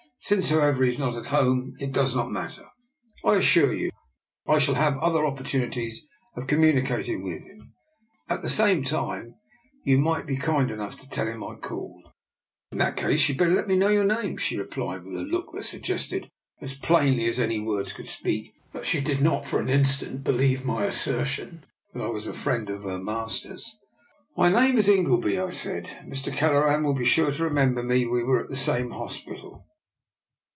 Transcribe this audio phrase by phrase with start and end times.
[0.23, 2.63] Since, however, he is not at home, it does not matter,
[3.25, 3.89] I assure you.
[4.45, 6.05] I shall have other opportunities
[6.37, 7.53] of communicating with 28 DR.
[7.53, 8.29] NIKOLA'S EXPERIMENT.
[8.29, 8.37] him.
[8.37, 9.35] At the same time,
[9.83, 12.03] you might be kind enough to tell him I called.""
[12.71, 15.51] In that case you'd better let me know your name/' she replied, with 'a look
[15.53, 16.29] that sug gested
[16.61, 20.63] as plainly as any words could speak that she did not for an instant believe
[20.63, 21.65] my assertion
[21.95, 23.75] that I was a friend of her master's."
[24.37, 26.31] My name is Ingleby," I said." Mr.
[26.31, 28.05] Kelleran will be sure to remember me.
[28.05, 29.65] We were at the same hospital."